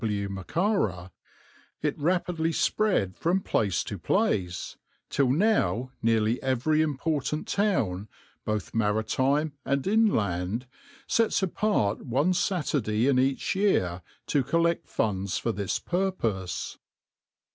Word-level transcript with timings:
W. 0.01 0.29
Macara, 0.29 1.11
it 1.83 1.95
rapidly 1.95 2.51
spread 2.51 3.15
from 3.15 3.39
place 3.39 3.83
to 3.83 3.99
place, 3.99 4.75
till 5.11 5.29
now 5.29 5.91
nearly 6.01 6.41
every 6.41 6.81
important 6.81 7.47
town, 7.47 8.07
both 8.43 8.73
maritime 8.73 9.53
and 9.63 9.85
inland, 9.85 10.65
sets 11.05 11.43
apart 11.43 12.03
one 12.03 12.33
Saturday 12.33 13.05
in 13.05 13.19
each 13.19 13.55
year 13.55 14.01
to 14.25 14.43
collect 14.43 14.87
funds 14.89 15.37
for 15.37 15.51
this 15.51 15.77
purpose. 15.77 16.79